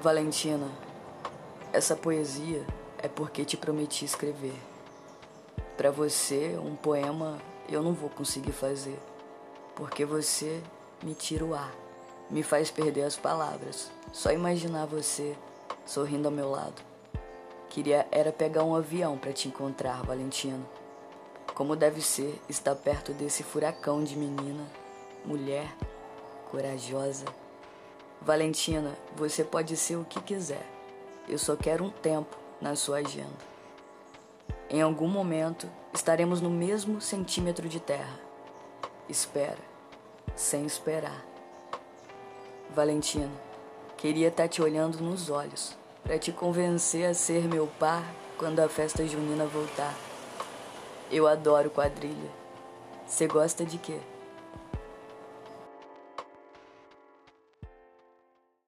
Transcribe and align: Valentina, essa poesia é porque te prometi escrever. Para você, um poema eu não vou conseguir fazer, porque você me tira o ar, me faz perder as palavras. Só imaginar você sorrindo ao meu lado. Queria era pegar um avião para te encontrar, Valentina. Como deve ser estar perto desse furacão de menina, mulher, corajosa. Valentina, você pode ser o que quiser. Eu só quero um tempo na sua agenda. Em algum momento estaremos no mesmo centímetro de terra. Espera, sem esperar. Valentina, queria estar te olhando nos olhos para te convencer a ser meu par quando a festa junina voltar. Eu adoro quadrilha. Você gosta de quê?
Valentina, 0.00 0.66
essa 1.74 1.94
poesia 1.94 2.64
é 3.02 3.06
porque 3.06 3.44
te 3.44 3.54
prometi 3.54 4.06
escrever. 4.06 4.58
Para 5.76 5.90
você, 5.90 6.58
um 6.58 6.74
poema 6.74 7.36
eu 7.68 7.82
não 7.82 7.92
vou 7.92 8.08
conseguir 8.08 8.52
fazer, 8.52 8.98
porque 9.76 10.06
você 10.06 10.62
me 11.02 11.12
tira 11.12 11.44
o 11.44 11.54
ar, 11.54 11.70
me 12.30 12.42
faz 12.42 12.70
perder 12.70 13.02
as 13.02 13.16
palavras. 13.16 13.90
Só 14.10 14.32
imaginar 14.32 14.86
você 14.86 15.36
sorrindo 15.84 16.28
ao 16.28 16.32
meu 16.32 16.50
lado. 16.50 16.80
Queria 17.68 18.08
era 18.10 18.32
pegar 18.32 18.64
um 18.64 18.74
avião 18.74 19.18
para 19.18 19.34
te 19.34 19.48
encontrar, 19.48 20.02
Valentina. 20.02 20.64
Como 21.54 21.76
deve 21.76 22.00
ser 22.00 22.40
estar 22.48 22.74
perto 22.74 23.12
desse 23.12 23.42
furacão 23.42 24.02
de 24.02 24.16
menina, 24.16 24.66
mulher, 25.26 25.70
corajosa. 26.50 27.26
Valentina, 28.22 28.94
você 29.16 29.42
pode 29.42 29.76
ser 29.76 29.96
o 29.96 30.04
que 30.04 30.20
quiser. 30.20 30.66
Eu 31.26 31.38
só 31.38 31.56
quero 31.56 31.84
um 31.84 31.90
tempo 31.90 32.36
na 32.60 32.76
sua 32.76 32.98
agenda. 32.98 33.50
Em 34.68 34.82
algum 34.82 35.08
momento 35.08 35.66
estaremos 35.94 36.40
no 36.40 36.50
mesmo 36.50 37.00
centímetro 37.00 37.68
de 37.68 37.80
terra. 37.80 38.20
Espera, 39.08 39.58
sem 40.36 40.66
esperar. 40.66 41.24
Valentina, 42.74 43.32
queria 43.96 44.28
estar 44.28 44.48
te 44.48 44.60
olhando 44.60 45.00
nos 45.00 45.30
olhos 45.30 45.76
para 46.02 46.18
te 46.18 46.30
convencer 46.30 47.08
a 47.08 47.14
ser 47.14 47.48
meu 47.48 47.66
par 47.78 48.04
quando 48.38 48.60
a 48.60 48.68
festa 48.68 49.06
junina 49.06 49.46
voltar. 49.46 49.94
Eu 51.10 51.26
adoro 51.26 51.70
quadrilha. 51.70 52.30
Você 53.06 53.26
gosta 53.26 53.64
de 53.64 53.78
quê? 53.78 53.98